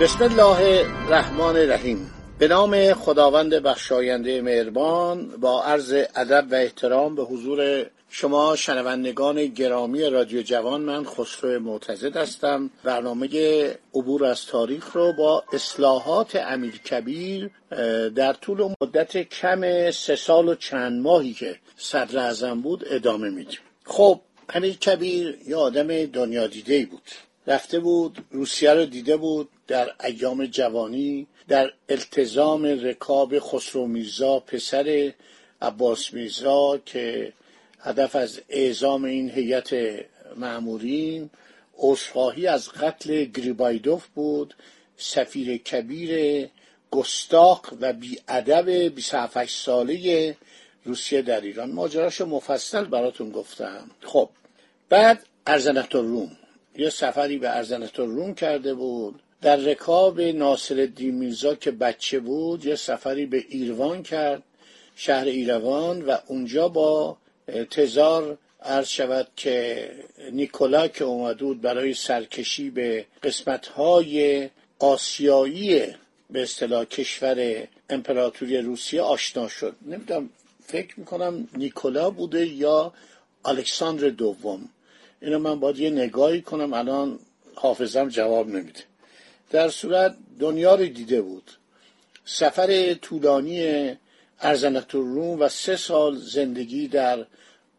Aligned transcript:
بسم 0.00 0.24
الله 0.24 0.86
الرحمن 1.06 1.56
الرحیم. 1.56 2.10
به 2.38 2.48
نام 2.48 2.94
خداوند 2.94 3.54
بخشاینده 3.54 4.42
مهربان 4.42 5.28
با 5.28 5.62
عرض 5.62 5.92
ادب 6.16 6.46
و 6.50 6.54
احترام 6.54 7.14
به 7.14 7.22
حضور 7.22 7.86
شما 8.08 8.56
شنوندگان 8.56 9.46
گرامی 9.46 10.02
رادیو 10.02 10.42
جوان 10.42 10.80
من 10.80 11.04
خسرو 11.04 11.60
معتزد 11.60 12.16
هستم. 12.16 12.70
برنامه 12.84 13.28
عبور 13.94 14.24
از 14.24 14.46
تاریخ 14.46 14.92
رو 14.92 15.12
با 15.12 15.44
اصلاحات 15.52 16.36
امیر 16.36 16.76
کبیر 16.78 17.50
در 18.14 18.32
طول 18.32 18.74
مدت 18.82 19.16
کم 19.16 19.90
سه 19.90 20.16
سال 20.16 20.48
و 20.48 20.54
چند 20.54 21.02
ماهی 21.02 21.32
که 21.32 21.56
صدر 21.76 22.18
اعظم 22.18 22.60
بود 22.60 22.84
ادامه 22.90 23.30
میدیم. 23.30 23.58
خب 23.84 24.20
امیر 24.48 24.76
کبیر 24.76 25.38
یه 25.48 25.56
آدم 25.56 26.06
دنیا 26.06 26.46
دیده 26.46 26.86
بود. 26.86 27.02
رفته 27.46 27.80
بود 27.80 28.18
روسیه 28.30 28.74
رو 28.74 28.84
دیده 28.84 29.16
بود. 29.16 29.48
در 29.70 29.94
ایام 30.04 30.46
جوانی 30.46 31.26
در 31.48 31.72
التزام 31.88 32.64
رکاب 32.64 33.38
خسرو 33.38 33.86
میرزا 33.86 34.40
پسر 34.40 35.12
عباس 35.62 36.14
میرزا 36.14 36.78
که 36.86 37.32
هدف 37.80 38.16
از 38.16 38.40
اعزام 38.48 39.04
این 39.04 39.30
هیئت 39.30 39.74
معمورین 40.36 41.30
عذرخواهی 41.78 42.46
از 42.46 42.68
قتل 42.68 43.24
گریبایدوف 43.24 44.06
بود 44.06 44.54
سفیر 44.96 45.56
کبیر 45.56 46.48
گستاق 46.90 47.74
و 47.80 47.92
بیادب 47.92 48.70
27 48.70 49.44
ساله 49.44 50.36
روسیه 50.84 51.22
در 51.22 51.40
ایران. 51.40 51.70
ماجراش 51.70 52.20
مفصل 52.20 52.84
براتون 52.84 53.30
گفتم. 53.30 53.90
خب 54.02 54.28
بعد 54.88 55.26
ارزنت 55.46 55.94
روم 55.94 56.36
یه 56.76 56.90
سفری 56.90 57.38
به 57.38 57.56
ارزنت 57.56 57.98
روم 57.98 58.34
کرده 58.34 58.74
بود. 58.74 59.22
در 59.42 59.56
رکاب 59.56 60.20
ناصر 60.20 60.88
میرزا 60.98 61.54
که 61.54 61.70
بچه 61.70 62.20
بود 62.20 62.66
یه 62.66 62.76
سفری 62.76 63.26
به 63.26 63.44
ایروان 63.48 64.02
کرد 64.02 64.42
شهر 64.96 65.24
ایروان 65.24 66.02
و 66.02 66.16
اونجا 66.26 66.68
با 66.68 67.16
تزار 67.70 68.38
عرض 68.62 68.88
شود 68.88 69.28
که 69.36 69.90
نیکولا 70.32 70.88
که 70.88 71.04
اومد 71.04 71.38
بود 71.38 71.60
برای 71.60 71.94
سرکشی 71.94 72.70
به 72.70 73.06
قسمتهای 73.22 74.48
آسیایی 74.78 75.86
به 76.30 76.42
اصطلاح 76.42 76.84
کشور 76.84 77.68
امپراتوری 77.90 78.58
روسیه 78.58 79.02
آشنا 79.02 79.48
شد. 79.48 79.76
نمی‌دونم 79.86 80.30
فکر 80.66 81.00
می‌کنم 81.00 81.48
نیکولا 81.56 82.10
بوده 82.10 82.46
یا 82.46 82.92
الکساندر 83.44 84.08
دوم. 84.08 84.68
اینو 85.22 85.38
من 85.38 85.60
باید 85.60 85.78
یه 85.78 85.90
نگاهی 85.90 86.42
کنم 86.42 86.72
الان 86.72 87.18
حافظم 87.54 88.08
جواب 88.08 88.48
نمیده. 88.48 88.89
در 89.50 89.68
صورت 89.68 90.16
دنیا 90.38 90.74
رو 90.74 90.86
دیده 90.86 91.22
بود. 91.22 91.50
سفر 92.24 92.94
طولانی 92.94 93.90
ارزنت 94.40 94.94
روم 94.94 95.40
و 95.40 95.48
سه 95.48 95.76
سال 95.76 96.16
زندگی 96.16 96.88
در 96.88 97.26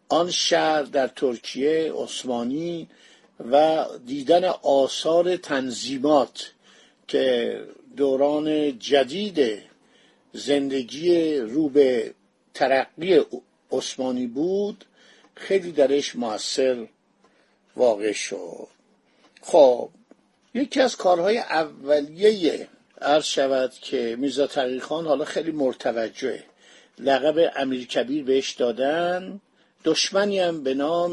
آن 0.09 0.31
شهر 0.31 0.83
در 0.83 1.07
ترکیه 1.07 1.91
عثمانی 1.95 2.89
و 3.51 3.85
دیدن 4.05 4.43
آثار 4.63 5.37
تنظیمات 5.37 6.51
که 7.07 7.57
دوران 7.97 8.79
جدید 8.79 9.63
زندگی 10.33 11.38
رو 11.38 11.69
به 11.69 12.13
ترقی 12.53 13.21
عثمانی 13.71 14.27
بود 14.27 14.85
خیلی 15.35 15.71
درش 15.71 16.15
موثر 16.15 16.88
واقع 17.75 18.11
شد. 18.11 18.67
خب 19.41 19.89
یکی 20.53 20.81
از 20.81 20.95
کارهای 20.95 21.38
اولیه 21.38 22.67
عرض 23.01 23.25
شود 23.25 23.73
که 23.73 24.16
میرزا 24.19 24.47
تقیخان 24.47 25.06
حالا 25.07 25.25
خیلی 25.25 25.51
مرتوجه 25.51 26.44
لقب 27.00 27.51
امیر 27.56 27.88
کبیر 27.88 28.23
بهش 28.23 28.51
دادن. 28.51 29.41
دشمنی 29.85 30.39
هم 30.39 30.63
به 30.63 30.73
نام 30.73 31.12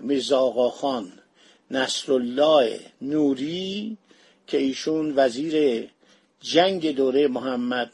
میرزا 0.00 0.40
آقاخان 0.40 1.12
نصرالله 1.70 2.80
نوری 3.02 3.96
که 4.46 4.58
ایشون 4.58 5.12
وزیر 5.16 5.88
جنگ 6.40 6.96
دوره 6.96 7.28
محمد 7.28 7.90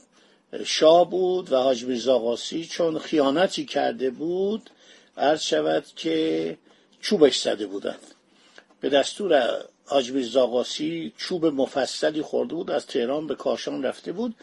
شاه 0.64 1.10
بود 1.10 1.52
و 1.52 1.56
حاج 1.56 1.84
میرزا 1.84 2.18
قاسی 2.18 2.64
چون 2.64 2.98
خیانتی 2.98 3.64
کرده 3.64 4.10
بود 4.10 4.70
عرض 5.16 5.42
شود 5.42 5.84
که 5.96 6.58
چوبش 7.00 7.40
زده 7.40 7.66
بودند. 7.66 8.00
به 8.80 8.88
دستور 8.88 9.60
حاج 9.86 10.12
میرزا 10.12 10.46
قاسی 10.46 11.12
چوب 11.16 11.46
مفصلی 11.46 12.22
خورده 12.22 12.54
بود 12.54 12.70
از 12.70 12.86
تهران 12.86 13.26
به 13.26 13.34
کاشان 13.34 13.82
رفته 13.82 14.12
بود 14.12 14.34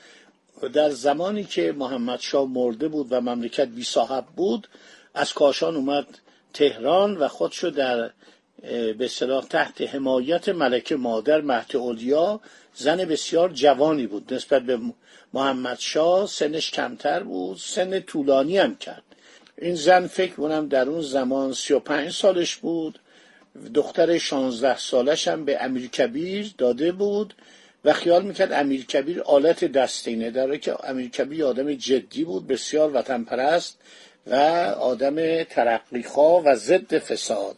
در 0.74 0.90
زمانی 0.90 1.44
که 1.44 1.72
محمد 1.72 2.20
شاه 2.20 2.48
مرده 2.48 2.88
بود 2.88 3.08
و 3.09 3.22
مملکت 3.22 3.68
بی 3.68 3.84
صاحب 3.84 4.26
بود 4.26 4.68
از 5.14 5.34
کاشان 5.34 5.76
اومد 5.76 6.08
تهران 6.54 7.18
و 7.18 7.28
خودشو 7.28 7.70
در 7.70 8.12
به 8.98 9.08
صلاح 9.08 9.46
تحت 9.46 9.81
حمایت 9.81 10.50
ملکه 10.50 10.96
مادر 10.96 11.42
مهد 11.42 11.75
اولیا 11.75 12.40
زن 12.75 12.98
بسیار 12.98 13.50
جوانی 13.50 14.08
بود. 14.08 14.34
نسبت 14.34 14.62
به 14.62 14.80
محمد 15.34 15.80
شاه 15.80 16.28
سنش 16.28 16.72
کمتر 16.72 17.24
بود 17.24 17.58
سن 17.58 18.00
طولانی 18.00 18.58
هم 18.58 18.75
کرد. 18.75 19.04
این 19.58 19.75
زن 19.75 20.08
فکر 20.08 20.34
کنم 20.34 20.68
در 20.68 20.90
اون 20.90 21.02
زمان 21.02 21.54
سی 21.54 21.74
و 21.74 21.80
پنج 21.80 22.12
سالش 22.12 22.56
بود. 22.56 23.00
دختر 23.74 24.18
شانزده 24.18 24.78
سالش 24.78 25.28
هم 25.28 25.46
به 25.46 25.64
امیر 25.64 25.90
کبیر 25.90 26.53
داده 26.58 26.91
بود 26.91 27.34
و 27.86 27.94
خیال 27.94 28.25
می‌کرد 28.25 28.53
امیر 28.53 28.86
کبیر 28.86 29.22
آلت 29.22 29.66
دستینه 29.66 30.31
در 30.31 30.58
که 30.58 30.90
امیر 30.90 31.09
کبیر 31.09 31.46
آدم 31.46 31.74
جدی 31.74 32.24
بود 32.24 32.47
بسیار 32.47 32.92
وطن 32.94 33.24
پرست 33.24 33.78
و 34.28 34.36
آدم 34.80 35.44
ترقیخواه 35.44 36.44
و 36.46 36.56
ضد 36.56 36.97
فساد. 36.97 37.56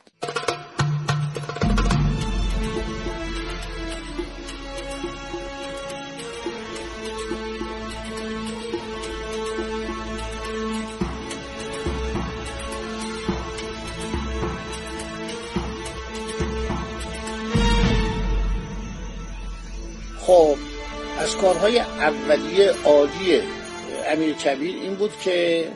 خب 20.25 20.55
از 21.19 21.37
کارهای 21.37 21.79
اولیه 21.79 22.71
عالی 22.85 23.41
امیر 24.07 24.33
کبیر 24.33 24.75
این 24.75 24.95
بود 24.95 25.11
که 25.23 25.67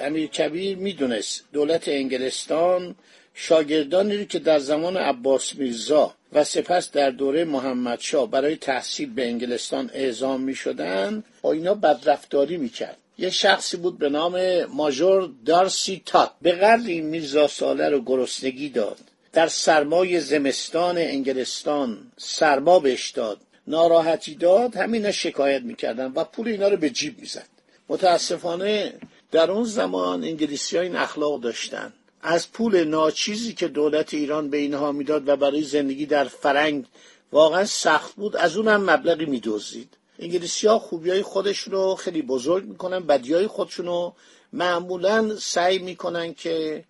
امیر 0.00 0.26
کبیر 0.26 0.76
می‌دونست 0.76 1.44
دولت 1.52 1.88
انگلستان 1.88 2.94
شاگردانی 3.34 4.16
رو 4.16 4.24
که 4.24 4.38
در 4.38 4.58
زمان 4.58 4.96
عباس 4.96 5.54
میرزا 5.54 6.14
و 6.32 6.44
سپس 6.44 6.90
در 6.90 7.10
دوره 7.10 7.44
محمد 7.44 8.00
شاه 8.00 8.30
برای 8.30 8.56
تحصیل 8.56 9.14
به 9.14 9.26
انگلستان 9.26 9.90
اعزام 9.94 10.40
می 10.40 10.54
شدن 10.54 11.24
با 11.42 11.52
اینا 11.52 11.74
بدرفتاری 11.74 12.56
می 12.56 12.68
کرد 12.68 12.96
یه 13.18 13.30
شخصی 13.30 13.76
بود 13.76 13.98
به 13.98 14.08
نام 14.08 14.64
ماژور 14.64 15.30
دارسی 15.46 16.02
تات. 16.06 16.30
به 16.42 16.52
قدر 16.52 16.86
این 16.86 17.06
میرزا 17.06 17.48
ساله 17.48 17.88
رو 17.88 18.00
گرسنگی 18.00 18.68
داد. 18.68 19.07
در 19.32 19.48
سرمای 19.48 20.20
زمستان 20.20 20.98
انگلستان 20.98 21.98
سرما 22.16 22.78
بهش 22.78 23.10
داد. 23.10 23.38
ناراحتی 23.66 24.34
داد 24.34 24.76
همینا 24.76 25.12
شکایت 25.12 25.62
می‌کردن 25.62 26.12
و 26.14 26.24
پول 26.24 26.48
اینا 26.48 26.68
رو 26.68 26.76
به 26.76 26.90
جیب 26.90 27.18
می‌زد. 27.20 27.48
متاسفانه 27.88 28.94
در 29.30 29.50
اون 29.50 29.64
زمان 29.64 30.24
انگلیسی 30.24 30.76
ها 30.76 30.82
این 30.82 30.96
اخلاق 30.96 31.40
داشتن. 31.40 31.92
از 32.22 32.52
پول 32.52 32.84
ناچیزی 32.84 33.52
که 33.52 33.68
دولت 33.68 34.14
ایران 34.14 34.50
به 34.50 34.56
اینها 34.56 34.92
می‌داد 34.92 35.28
و 35.28 35.36
برای 35.36 35.62
زندگی 35.62 36.06
در 36.06 36.24
فرنگ 36.24 36.84
واقعا 37.32 37.64
سخت 37.64 38.14
بود 38.14 38.36
از 38.36 38.56
اون 38.56 38.68
هم 38.68 38.90
مبلغی 38.90 39.26
میدزدید 39.26 39.88
انگلیسی 40.18 40.66
ها 40.66 40.78
خوبی 40.78 41.10
های 41.10 41.22
خودشون 41.22 41.72
رو 41.72 41.94
خیلی 41.94 42.22
بزرگ 42.22 42.64
می‌کنن 42.64 43.00
بدی 43.00 43.34
های 43.34 43.46
خودشون 43.46 43.86
رو 43.86 44.14
معمولا 44.52 45.36
سعی 45.36 45.78
می‌کنن 45.78 46.34
که 46.34 46.84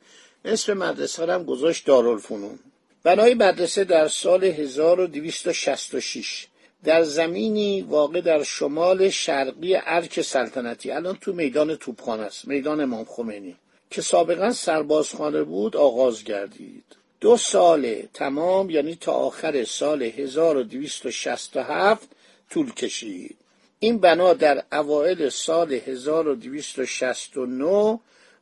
اسم 0.46 0.74
مدرسه 0.74 1.34
هم 1.34 1.44
گذاشت 1.44 1.86
دارالفنون. 1.86 2.60
بنای 3.04 3.34
مدرسه 3.34 3.84
در 3.84 4.08
سال 4.08 4.44
1266 4.44 6.48
در 6.84 7.04
زمینی 7.04 7.82
واقع 7.82 8.22
در 8.22 8.44
شمال 8.44 9.10
شرقی 9.10 9.76
ارک 9.76 10.22
سلطنتی 10.22 10.92
الان 10.92 11.18
تو 11.22 11.34
میدان 11.34 11.76
توپخانه 11.76 12.24
است 12.24 12.48
میدان 12.48 12.82
امام 12.82 13.06
خمینی 13.06 13.56
که 13.90 14.02
سابقا 14.02 14.52
سربازخانه 14.52 15.44
بود 15.44 15.78
آغاز 15.78 16.24
گردید. 16.24 16.84
دو 17.22 17.38
سال 17.38 18.02
تمام 18.14 18.70
یعنی 18.70 18.96
تا 18.96 19.12
آخر 19.12 19.64
سال 19.64 20.04
1267 20.04 22.10
طول 22.50 22.74
کشید. 22.74 23.38
این 23.80 24.00
بنا 24.00 24.34
در 24.34 24.64
اوایل 24.72 25.30
سال 25.30 25.74
1269 25.74 28.00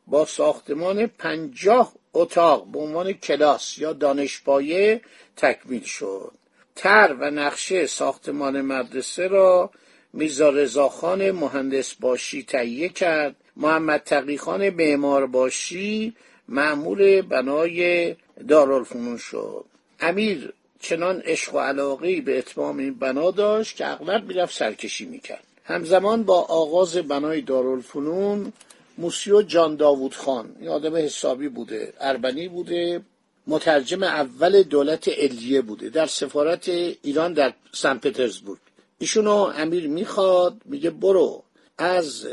با 0.09 0.25
ساختمان 0.25 1.07
پنجاه 1.07 1.93
اتاق 2.13 2.67
به 2.67 2.79
عنوان 2.79 3.11
کلاس 3.11 3.77
یا 3.77 3.93
دانشپایه 3.93 5.01
تکمیل 5.37 5.83
شد. 5.83 6.31
تر 6.75 7.15
و 7.19 7.31
نقشه 7.31 7.85
ساختمان 7.85 8.61
مدرسه 8.61 9.27
را 9.27 9.69
میرزا 10.13 10.49
رضاخان 10.49 11.31
مهندس 11.31 11.93
باشی 11.93 12.43
تهیه 12.43 12.89
کرد. 12.89 13.35
محمد 13.55 14.01
تقیخان 14.03 14.69
معمار 14.69 15.27
باشی 15.27 16.15
معمول 16.47 17.21
بنای 17.21 18.15
دارالفنون 18.47 19.17
شد. 19.17 19.65
امیر 19.99 20.53
چنان 20.79 21.21
عشق 21.25 21.55
و 21.55 21.59
علاقه 21.59 22.21
به 22.21 22.37
اتمام 22.37 22.77
این 22.77 22.93
بنا 22.93 23.31
داشت 23.31 23.75
که 23.75 23.87
اغلب 23.87 24.27
می‌رفت 24.27 24.55
سرکشی 24.55 25.05
می‌کرد. 25.05 25.43
همزمان 25.63 26.23
با 26.23 26.41
آغاز 26.41 26.97
بنای 26.97 27.41
دارالفنون 27.41 28.53
موسیو 28.99 29.41
جان 29.41 29.75
داوود 29.75 30.15
خان. 30.15 30.55
این 30.59 30.69
آدم 30.69 30.95
حسابی 30.95 31.47
بوده 31.47 31.93
اربنی 31.99 32.47
بوده 32.47 33.01
مترجم 33.47 34.03
اول 34.03 34.63
دولت 34.63 35.09
الیه 35.17 35.61
بوده 35.61 35.89
در 35.89 36.05
سفارت 36.05 36.69
ایران 36.69 37.33
در 37.33 37.53
سن 37.71 37.97
پترزبورگ. 37.97 38.59
ایشونو 38.99 39.33
امیر 39.33 39.87
می‌خواد 39.87 40.61
میگه 40.65 40.89
برو. 40.89 41.43
از 41.77 42.27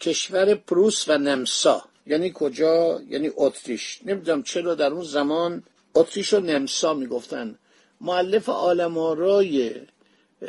کشور 0.00 0.54
پروس 0.54 1.08
و 1.08 1.18
نمسا. 1.18 1.82
یعنی 2.06 2.32
کجا؟ 2.34 3.00
یعنی 3.10 3.30
اتریش. 3.36 4.00
نمی‌دونم 4.04 4.42
چرا 4.42 4.74
در 4.74 4.90
اون 4.90 5.04
زمان 5.04 5.62
اتریش 5.94 6.34
و 6.34 6.40
نمسا 6.40 6.94
می‌گفتن. 6.94 7.58
معلف 8.00 8.48
عالم 8.48 8.98
آرای 8.98 9.74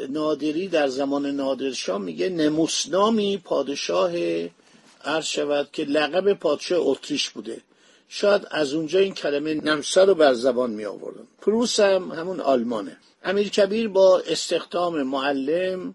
نادری 0.09 0.67
در 0.67 0.87
زمان 0.87 1.25
نادرشاه 1.25 1.97
میگه 1.97 2.29
نموسنامی 2.29 3.37
پادشاه 3.37 4.11
عرض 5.03 5.25
شود 5.25 5.69
که 5.71 5.83
لقب 5.83 6.33
پادشاه 6.33 6.79
اتریش 6.81 7.29
بوده. 7.29 7.61
شاید 8.09 8.47
از 8.51 8.73
اونجا 8.73 8.99
این 8.99 9.13
کلمه 9.13 9.53
نمسا 9.53 10.03
رو 10.03 10.15
بر 10.15 10.33
زبان 10.33 10.69
می 10.69 10.85
آوردن 10.85 11.27
پروس 11.41 11.79
هم 11.79 12.11
همون 12.11 12.39
آلمانه. 12.39 12.97
امیر 13.23 13.49
کبیر 13.49 13.87
با 13.87 14.19
استخدام 14.19 15.03
معلم 15.03 15.93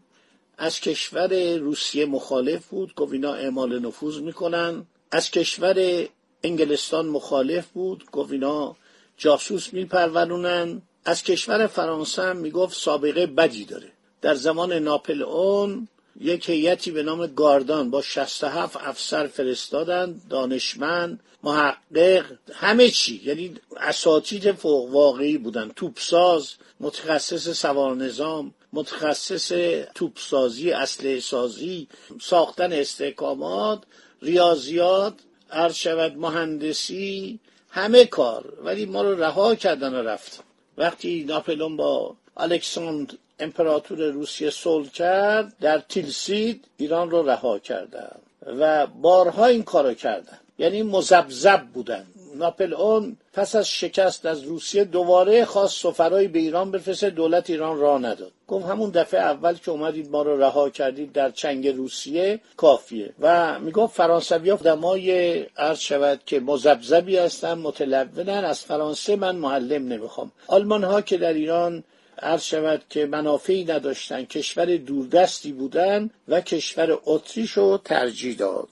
از 0.58 0.80
کشور 0.80 1.56
روسیه 1.56 2.06
مخالف 2.06 2.66
بود. 2.66 2.94
گفت 2.94 3.12
اینا 3.12 3.34
اعمال 3.34 3.78
نفوذ 3.78 4.18
می‌کنن. 4.18 4.86
از 5.10 5.30
کشور 5.30 6.06
انگلستان 6.42 7.06
مخالف 7.06 7.66
بود. 7.66 8.04
گفت 8.12 8.32
اینا 8.32 8.76
جاسوس 9.16 9.72
میپرورونن. 9.72 10.82
از 11.04 11.22
کشور 11.22 11.66
فرانسه 11.66 12.22
هم 12.22 12.36
می‌گفت 12.36 12.78
سابقه 12.78 13.26
بدی 13.26 13.64
داره. 13.64 13.92
در 14.20 14.34
زمان 14.34 14.72
ناپل 14.72 15.22
اون 15.22 15.88
یک 16.20 16.50
هیئتی 16.50 16.90
به 16.90 17.02
نام 17.02 17.26
گاردان 17.26 17.90
با 17.90 18.02
67 18.02 18.76
افسر 18.76 19.26
فرستادن 19.26 20.20
دانشمند 20.30 21.20
محقق 21.42 22.24
همه 22.52 22.90
چی. 22.90 23.20
یعنی 23.24 23.54
اساتید 23.76 24.52
فوق 24.52 24.90
واقعی 24.90 25.38
بودن. 25.38 25.70
توپساز 25.76 26.54
متخصص 26.80 27.60
سوار 27.60 27.96
نظام 27.96 28.54
متخصص 28.72 29.52
توپسازی 29.94 30.70
اسلحه 30.70 31.20
سازی 31.20 31.88
ساختن 32.20 32.72
استحکامات 32.72 33.82
ریاضیات 34.22 35.14
عرض 35.50 35.74
شود 35.74 36.16
مهندسی 36.16 37.38
همه 37.70 38.04
کار. 38.04 38.52
ولی 38.62 38.86
ما 38.86 39.02
رو 39.02 39.20
رها 39.22 39.54
کردن 39.54 39.94
و 39.94 40.08
رفت 40.08 40.42
وقتی 40.78 41.24
ناپلون 41.24 41.76
با 41.76 42.16
الکساندر 42.36 43.14
امپراتور 43.38 43.98
روسیه 43.98 44.50
صلح 44.50 44.88
کرد 44.88 45.52
در 45.60 45.78
تیلسید 45.78 46.64
ایران 46.76 47.10
رو 47.10 47.30
رها 47.30 47.58
کردن 47.58 48.16
و 48.46 48.86
بارها 48.86 49.46
این 49.46 49.62
کارو 49.62 49.94
کردن. 49.94 50.38
یعنی 50.58 50.82
مزبزب 50.82 51.62
بودن. 51.74 52.06
ناپل 52.34 52.74
اون 52.74 53.16
پس 53.32 53.56
از 53.56 53.68
شکست 53.68 54.26
از 54.26 54.42
روسیه 54.42 54.84
دوباره 54.84 55.44
خواست 55.44 55.80
سفرایی 55.80 56.28
به 56.28 56.38
ایران 56.38 56.70
بفرسته 56.70 57.10
دولت 57.10 57.50
ایران 57.50 57.78
را 57.78 57.98
نداد. 57.98 58.32
گفت 58.48 58.66
همون 58.66 58.90
دفعه 58.90 59.20
اول 59.20 59.54
که 59.54 59.70
اومدید 59.70 60.10
ما 60.10 60.22
رو 60.22 60.40
رها 60.40 60.70
کردید 60.70 61.12
در 61.12 61.30
چنگ 61.30 61.68
روسیه 61.68 62.40
کافیه. 62.56 63.12
و 63.20 63.58
می‌گفت 63.58 63.96
فرانسوی 63.96 64.50
ها 64.50 64.56
دمای 64.56 65.38
عرض 65.56 65.78
شود 65.78 66.20
که 66.26 66.40
مزبزبی 66.40 67.16
هستن 67.16 67.54
متلونن. 67.54 68.44
از 68.44 68.60
فرانسه 68.60 69.16
من 69.16 69.36
معلم 69.36 69.88
نمی‌خوام. 69.88 70.32
آلمان 70.46 70.84
ها 70.84 71.00
که 71.00 71.16
در 71.16 71.32
ایران 71.32 71.84
عرض 72.18 72.42
شود 72.42 72.82
که 72.90 73.06
منافعی 73.06 73.64
نداشتن 73.64 74.24
کشور 74.24 74.76
دوردستی 74.76 75.52
بودن 75.52 76.10
و 76.28 76.40
کشور 76.40 76.98
اتریش 77.04 77.50
رو 77.50 77.78
ترجیح 77.84 78.36
داد. 78.36 78.68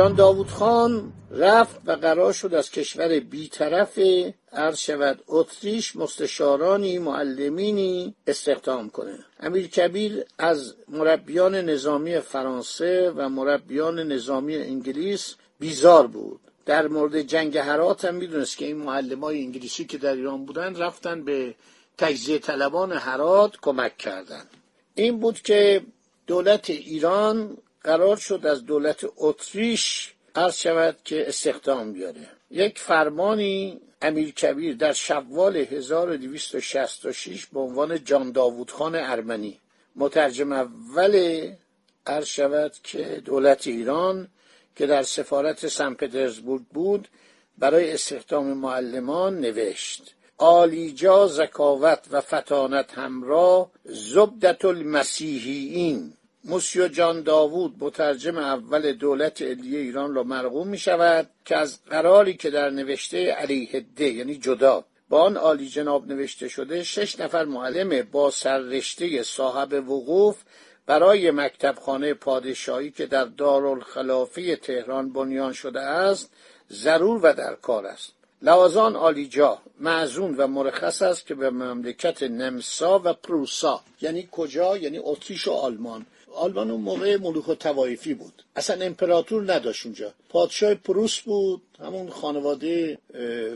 جان 0.00 0.14
داوود 0.14 0.48
خان 0.48 1.12
رفت 1.30 1.80
و 1.86 1.92
قرار 1.92 2.32
شد 2.32 2.54
از 2.54 2.70
کشور 2.70 3.20
بیطرف 3.20 3.98
عرض 4.52 4.78
شود 4.78 5.22
اتریش 5.28 5.96
مستشارانی 5.96 6.98
معلمینی 6.98 8.14
استخدام 8.26 8.90
کنه 8.90 9.18
امیر 9.40 9.66
کبیر 9.66 10.24
از 10.38 10.74
مربیان 10.88 11.54
نظامی 11.54 12.20
فرانسه 12.20 13.12
و 13.16 13.28
مربیان 13.28 13.98
نظامی 14.12 14.56
انگلیس 14.56 15.34
بیزار 15.58 16.06
بود 16.06 16.40
در 16.66 16.88
مورد 16.88 17.22
جنگ 17.22 17.58
هرات 17.58 18.04
هم 18.04 18.14
می‌دونست 18.14 18.56
که 18.56 18.66
این 18.66 18.76
معلم 18.76 19.20
های 19.20 19.42
انگلیسی 19.42 19.84
که 19.84 19.98
در 19.98 20.12
ایران 20.12 20.44
بودن 20.44 20.76
رفتن 20.76 21.24
به 21.24 21.54
تجزیه 21.98 22.38
طلبان 22.38 22.92
هرات 22.92 23.56
کمک 23.62 23.98
کردند. 23.98 24.50
این 24.94 25.20
بود 25.20 25.40
که 25.40 25.82
دولت 26.26 26.70
ایران 26.70 27.56
قرار 27.84 28.16
شد 28.16 28.46
از 28.46 28.64
دولت 28.66 29.06
اتریش 29.16 30.14
عرض 30.34 30.56
شود 30.56 30.96
که 31.04 31.28
استخدام 31.28 31.92
بیاره. 31.92 32.28
یک 32.50 32.78
فرمانی 32.78 33.80
امیر 34.02 34.30
کبیر 34.30 34.76
در 34.76 34.92
شوال 34.92 35.56
1266 35.56 37.46
به 37.46 37.60
عنوان 37.60 38.04
جان 38.04 38.32
داوود 38.32 38.70
خان 38.70 38.94
ارمنی 38.94 39.58
مترجم 39.96 40.52
اول 40.52 41.46
عرض 42.06 42.26
شود 42.26 42.72
که 42.82 43.22
دولت 43.24 43.66
ایران 43.66 44.28
که 44.76 44.86
در 44.86 45.02
سفارت 45.02 45.66
سن 45.66 45.94
پترزبورگ 45.94 46.62
بود 46.62 47.08
برای 47.58 47.92
استخدام 47.92 48.46
معلمان 48.46 49.40
نوشت. 49.40 50.14
آلیجا 50.38 51.26
زکاوت 51.26 52.06
و 52.10 52.20
فتانت 52.20 52.98
همراه 52.98 53.70
زبدت 53.84 54.64
المسیحیین. 54.64 56.12
موسیو 56.44 56.88
جان 56.88 57.22
داوود 57.22 57.74
مترجم 57.78 58.38
اول 58.38 58.92
دولت 58.92 59.42
علیه 59.42 59.78
ایران 59.78 60.14
را 60.14 60.22
مرغوم 60.22 60.68
می 60.68 60.78
شود 60.78 61.30
که 61.44 61.56
از 61.56 61.84
قراری 61.84 62.34
که 62.34 62.50
در 62.50 62.70
نوشته 62.70 63.32
علیه 63.32 63.84
ده 63.96 64.08
یعنی 64.08 64.34
جدا 64.34 64.84
با 65.08 65.22
آن 65.22 65.36
عالی 65.36 65.68
جناب 65.68 66.08
نوشته 66.08 66.48
شده 66.48 66.82
شش 66.84 67.20
نفر 67.20 67.44
معلم 67.44 68.08
با 68.12 68.30
سررشته 68.30 69.22
صاحب 69.22 69.72
وقوف 69.72 70.36
برای 70.86 71.30
مکتبخانه 71.30 72.14
پادشاهی 72.14 72.90
که 72.90 73.06
در 73.06 73.24
دارالخلافه 73.24 74.56
تهران 74.56 75.12
بنیان 75.12 75.52
شده 75.52 75.80
است 75.80 76.30
ضرور 76.72 77.20
و 77.22 77.32
در 77.32 77.54
کار 77.54 77.86
است. 77.86 78.12
لوازان 78.42 78.96
آلیجا 78.96 79.58
معزون 79.80 80.34
و 80.36 80.46
مرخص 80.46 81.02
است 81.02 81.26
که 81.26 81.34
به 81.34 81.50
مملکت 81.50 82.22
نمسا 82.22 82.98
و 83.04 83.12
پروسا 83.12 83.80
یعنی 84.00 84.28
کجا؟ 84.32 84.76
یعنی 84.76 85.00
اتریش 85.02 85.48
و 85.48 85.52
آلمان. 85.52 86.06
آلمان 86.34 86.70
اون 86.70 86.80
موقع 86.80 87.16
ملوک 87.16 87.48
و 87.48 87.54
توایفی 87.54 88.14
بود. 88.14 88.42
اصلا 88.56 88.84
امپراتور 88.84 89.52
نداشت 89.52 89.86
اونجا. 89.86 90.14
پادشاه 90.28 90.74
پروس 90.74 91.20
بود 91.20 91.62
همون 91.80 92.10
خانواده 92.10 92.98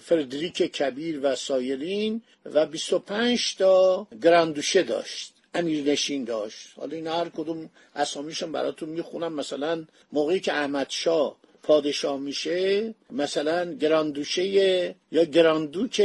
فردریک 0.02 0.56
کبیر 0.56 1.20
و 1.22 1.36
سایرین 1.36 2.22
و 2.44 2.66
25 2.66 3.56
تا 3.56 4.06
گراندوشه 4.22 4.82
داشت 4.82 5.32
امیرنشین 5.54 6.24
داشت. 6.24 6.68
حالا 6.76 6.96
این 6.96 7.06
هر 7.06 7.28
کدوم 7.28 7.70
اسامیشون 7.96 8.52
براتون 8.52 8.88
می‌خونم. 8.88 9.32
مثلا 9.32 9.84
موقعی 10.12 10.40
که 10.40 10.52
احمد 10.52 10.86
شاه 10.90 11.36
پادشاه 11.62 12.20
میشه 12.20 12.94
مثلا 13.10 13.72
گراندوشه 13.72 14.44
یا 15.12 15.24
گراندوک 15.24 16.00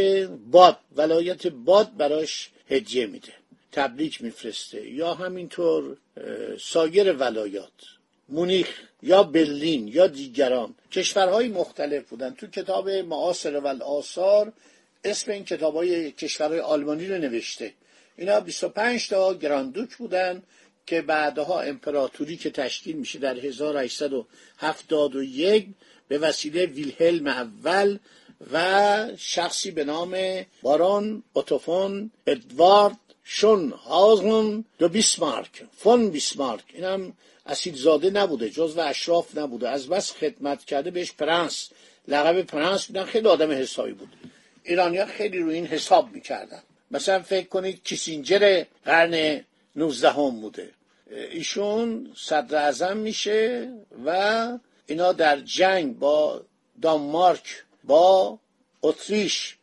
باد 0.51 0.77
ولایت 0.95 1.47
باد 1.47 1.97
براش 1.97 2.49
هدیه 2.69 3.05
میده 3.05 3.33
تبریک 3.71 4.21
میفرسته 4.21 4.89
یا 4.89 5.13
همینطور 5.13 5.97
سایر 6.59 7.13
ولایات 7.13 7.71
مونیخ 8.29 8.69
یا 9.01 9.23
برلین 9.23 9.87
یا 9.87 10.07
دیگران 10.07 10.75
کشورهای 10.91 11.47
مختلف 11.47 12.09
بودن. 12.09 12.33
تو 12.33 12.47
کتاب 12.47 12.89
معاصر 12.89 13.59
و 13.59 13.83
آثار 13.83 14.53
اسم 15.03 15.31
این 15.31 15.45
کتاب 15.45 15.75
های 15.75 16.11
کشورهای 16.11 16.59
آلمانی 16.59 17.07
رو 17.07 17.17
نوشته. 17.17 17.73
اینا 18.17 18.39
25 18.39 19.09
تا 19.09 19.33
گراندوک 19.33 19.95
بودن 19.95 20.43
که 20.85 21.01
بعدها 21.01 21.61
امپراتوری 21.61 22.37
که 22.37 22.49
تشکیل 22.49 22.95
میشه 22.95 23.19
در 23.19 23.37
1871 23.37 25.67
به 26.07 26.17
وسیله 26.17 26.65
ویلهلم 26.65 27.27
اول 27.27 27.99
و 28.53 29.07
شخصی 29.17 29.71
به 29.71 29.83
نام 29.83 30.17
بارون 30.61 31.23
اوتو 31.33 31.72
فون 31.72 32.11
ادوارد 32.27 33.08
شونهاوزن 33.31 34.65
دو 34.79 34.89
بیسمارک 34.89 35.63
فون 35.77 36.09
بیسمارک. 36.09 36.63
این 36.73 36.83
هم 36.83 37.13
اصیل 37.45 37.75
زاده 37.75 38.09
نبوده 38.09 38.49
جزو 38.49 38.79
اشراف 38.79 39.37
نبوده. 39.37 39.69
از 39.69 39.87
بس 39.87 40.11
خدمت 40.11 40.65
کرده 40.65 40.91
بهش 40.91 41.11
پرنس. 41.11 41.69
لقب 42.07 42.41
پرنس 42.41 42.85
بودن 42.85 43.03
خیلی 43.03 43.27
آدم 43.27 43.51
حسابی 43.51 43.91
بود. 43.91 44.09
ایرانیا 44.63 45.05
خیلی 45.05 45.37
روی 45.37 45.55
این 45.55 45.65
حساب 45.65 46.11
می‌کردن. 46.11 46.61
مثلا 46.91 47.21
فکر 47.21 47.47
کنید 47.47 47.83
کیسینجر 47.83 48.63
قرن 48.85 49.45
19 49.75 50.09
هم 50.09 50.41
بوده. 50.41 50.69
ایشون 51.31 52.13
صدر 52.17 52.57
اعظم 52.57 52.97
میشه 52.97 53.73
و 54.05 54.47
اینا 54.85 55.13
در 55.13 55.39
جنگ 55.39 55.99
با 55.99 56.41
دانمارک 56.81 57.63
با 57.83 58.39
اتریش 58.81 59.55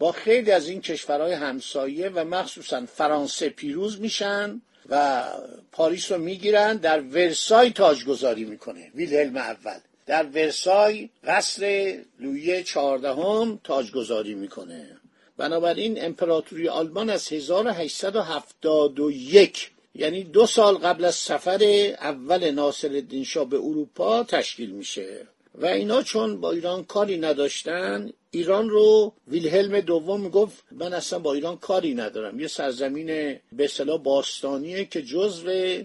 با 0.00 0.12
خیلی 0.12 0.50
از 0.50 0.68
این 0.68 0.80
کشورهای 0.80 1.32
همسایه 1.32 2.08
و 2.08 2.24
مخصوصا 2.24 2.86
فرانسه 2.86 3.48
پیروز 3.48 4.00
میشن 4.00 4.60
و 4.88 5.24
پاریس 5.72 6.12
رو 6.12 6.18
می‌گیرن 6.18 6.76
در 6.76 7.00
ورسای 7.00 7.70
تاجگذاری 7.70 8.44
می‌کنه 8.44 8.90
ویلهلم 8.94 9.36
اول. 9.36 9.78
در 10.06 10.26
ورسای 10.26 11.08
قصر 11.24 11.94
لویی 12.20 12.64
چهاردهم 12.64 13.60
تاجگذاری 13.64 14.34
می‌کنه. 14.34 14.96
بنابراین 15.36 16.04
امپراتوری 16.04 16.68
آلمان 16.68 17.10
از 17.10 17.32
1871 17.32 19.70
یعنی 19.94 20.24
دو 20.24 20.46
سال 20.46 20.74
قبل 20.74 21.04
از 21.04 21.14
سفر 21.14 21.94
اول 22.00 22.50
ناصر 22.50 23.02
شاه 23.26 23.44
به 23.44 23.56
اروپا 23.56 24.24
تشکیل 24.24 24.70
میشه. 24.70 25.26
و 25.54 25.66
اینا 25.66 26.02
چون 26.02 26.40
با 26.40 26.52
ایران 26.52 26.84
کاری 26.84 27.18
نداشتن 27.18 28.10
ایران 28.30 28.68
رو 28.68 29.12
ویلهلم 29.28 29.80
دوم 29.80 30.28
گفت 30.28 30.64
من 30.72 30.92
اصلا 30.92 31.18
با 31.18 31.34
ایران 31.34 31.56
کاری 31.56 31.94
ندارم. 31.94 32.40
یه 32.40 32.46
سرزمین 32.46 33.06
به 33.52 33.64
اصطلاح 33.64 33.98
باستانیه 33.98 34.84
که 34.84 35.02
جزو 35.02 35.82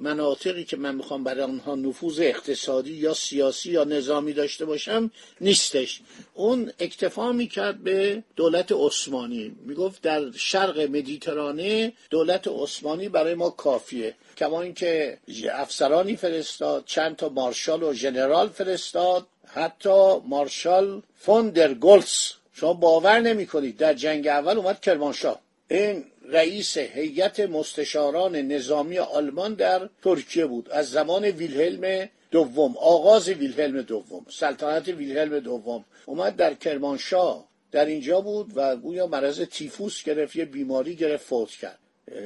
مناطقی 0.00 0.64
که 0.64 0.76
من 0.76 0.94
می‌خوام 0.94 1.24
برای 1.24 1.42
آنها 1.42 1.74
نفوذ 1.74 2.20
اقتصادی 2.20 2.92
یا 2.92 3.14
سیاسی 3.14 3.70
یا 3.70 3.84
نظامی 3.84 4.32
داشته 4.32 4.64
باشم 4.64 5.10
نیستش. 5.40 6.00
اون 6.34 6.72
اکتفا 6.78 7.32
می‌کرد 7.32 7.82
به 7.82 8.22
دولت 8.36 8.72
عثمانی. 8.72 9.56
می‌گفت 9.64 10.02
در 10.02 10.30
شرق 10.30 10.80
مدیترانه 10.80 11.92
دولت 12.10 12.48
عثمانی 12.48 13.08
برای 13.08 13.34
ما 13.34 13.50
کافیه. 13.50 14.14
کما 14.36 14.62
اینکه 14.62 15.18
افسرانی 15.52 16.16
فرستاد 16.16 16.84
چند 16.86 17.16
تا 17.16 17.28
مارشال 17.28 17.82
و 17.82 17.92
ژنرال 17.92 18.48
فرستاد. 18.48 19.26
حتی 19.54 20.20
مارشال 20.28 21.02
فون 21.16 21.50
در 21.50 21.74
گولس. 21.74 22.32
شما 22.52 22.72
باور 22.72 23.20
نمی 23.20 23.46
کنید 23.46 23.76
در 23.76 23.94
جنگ 23.94 24.26
اول 24.26 24.56
اومد 24.56 24.80
کرمانشاه. 24.80 25.40
این 25.70 26.04
رئیس 26.28 26.78
هیئت 26.78 27.40
مستشاران 27.40 28.36
نظامی 28.36 28.98
آلمان 28.98 29.54
در 29.54 29.88
ترکیه 30.02 30.46
بود. 30.46 30.70
از 30.70 30.90
زمان 30.90 31.24
ویلهلم 31.24 32.08
دوم 32.30 32.76
آغاز 32.76 33.28
ویلهلم 33.28 33.82
دوم 33.82 34.26
سلطنت 34.30 34.88
ویلهلم 34.88 35.38
دوم 35.38 35.84
اومد 36.06 36.36
در 36.36 36.54
کرمانشاه. 36.54 37.48
در 37.72 37.84
اینجا 37.84 38.20
بود 38.20 38.52
و 38.54 38.76
گویا 38.76 39.06
مرض 39.06 39.40
تیفوس 39.40 40.02
گرفت 40.02 40.36
یه 40.36 40.44
بیماری 40.44 40.96
گرفت 40.96 41.26
فوت 41.26 41.50
کرد. 41.50 41.78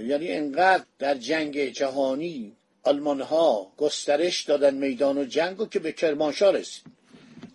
یعنی 0.06 0.32
انقدر 0.32 0.84
در 0.98 1.14
جنگ 1.14 1.68
جهانی 1.68 2.56
آلمان 2.82 3.20
ها 3.20 3.72
گسترش 3.76 4.42
دادن 4.44 4.74
میدان 4.74 5.18
و 5.18 5.24
جنگ 5.24 5.60
و 5.60 5.66
که 5.66 5.78
به 5.78 5.92
کرمانشاه 5.92 6.54
رسید. 6.54 6.97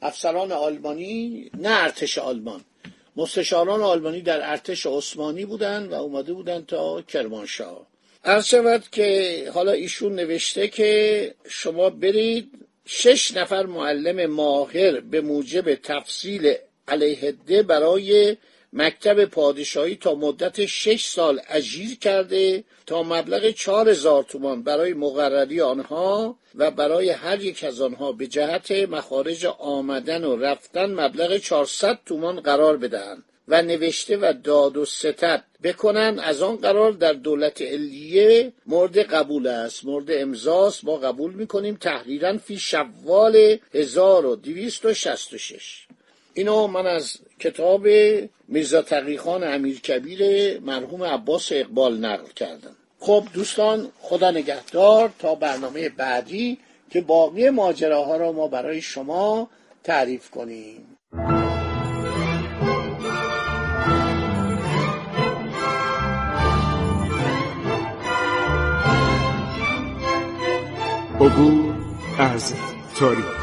افسران 0.03 0.51
آلمانی 0.51 1.49
نه 1.57 1.83
ارتش 1.83 2.17
آلمان. 2.17 2.61
مستشاران 3.15 3.81
آلمانی 3.81 4.21
در 4.21 4.51
ارتش 4.51 4.85
عثمانی 4.85 5.45
بودند 5.45 5.91
و 5.91 5.93
اومده 5.93 6.33
بودند 6.33 6.65
تا 6.65 7.01
کرمانشاه. 7.01 7.87
عرض 8.25 8.45
شود 8.45 8.83
که 8.91 9.51
حالا 9.53 9.71
ایشون 9.71 10.15
نوشته 10.15 10.67
که 10.67 11.35
شما 11.47 11.89
برید 11.89 12.51
شش 12.85 13.37
نفر 13.37 13.65
معلم 13.65 14.25
ماهر 14.25 14.99
به 14.99 15.21
موجب 15.21 15.75
تفصیل 15.75 16.53
علیهده 16.87 17.63
برای 17.63 18.37
مکتب 18.73 19.25
پادشاهی 19.25 19.95
تا 19.95 20.15
مدت 20.15 20.65
شش 20.65 21.05
سال 21.05 21.41
اجیر 21.49 21.97
کرده 21.97 22.63
تا 22.85 23.03
مبلغ 23.03 23.51
چهار 23.51 23.89
هزار 23.89 24.23
تومان 24.23 24.63
برای 24.63 24.93
مقرری 24.93 25.61
آنها 25.61 26.37
و 26.55 26.71
برای 26.71 27.09
هر 27.09 27.41
یک 27.41 27.63
از 27.63 27.81
آنها 27.81 28.11
به 28.11 28.27
جهت 28.27 28.71
مخارج 28.71 29.45
آمدن 29.45 30.23
و 30.23 30.35
رفتن 30.35 30.85
مبلغ 30.85 31.37
400 31.37 31.99
تومان 32.05 32.39
قرار 32.39 32.77
بدهند 32.77 33.23
و 33.47 33.61
نوشته 33.61 34.17
و 34.17 34.33
داد 34.43 34.77
و 34.77 34.85
ستد 34.85 35.43
بکنن 35.63 36.19
از 36.19 36.41
آن 36.41 36.55
قرار 36.55 36.91
در 36.91 37.13
دولت 37.13 37.61
علیه 37.61 38.53
مورد 38.65 38.97
قبول 38.97 39.47
است. 39.47 39.85
مورد 39.85 40.05
امضاست 40.09 40.85
ما 40.85 40.97
قبول 40.97 41.33
می‌کنیم 41.33 41.75
تحریرا 41.75 42.37
فی 42.37 42.57
شوال 42.57 43.57
1266 43.73 45.87
اینو 46.33 46.67
من 46.67 46.87
از 46.87 47.17
کتاب 47.39 47.87
میرزا 48.47 48.81
تقیخان 48.81 49.43
امیر 49.43 49.79
کبیر 49.79 50.59
مرحوم 50.59 51.03
عباس 51.03 51.51
اقبال 51.51 51.97
نقل 51.97 52.31
کردم. 52.35 52.75
خب 53.05 53.23
دوستان 53.33 53.87
خدا 54.01 54.31
نگهدار 54.31 55.13
تا 55.19 55.35
برنامه 55.35 55.89
بعدی 55.89 56.57
که 56.89 57.01
باقی 57.01 57.49
ماجراها 57.49 58.17
را 58.17 58.31
ما 58.31 58.47
برای 58.47 58.81
شما 58.81 59.49
تعریف 59.83 60.29
کنیم. 60.29 60.97
عبور 71.19 71.75
از 72.19 72.53
تاریخ 72.99 73.42